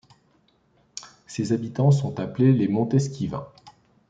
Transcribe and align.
Ses 1.27 1.51
habitants 1.53 1.91
sont 1.91 2.19
appelés 2.19 2.53
les 2.53 2.67
Montesquivains. 2.67 3.47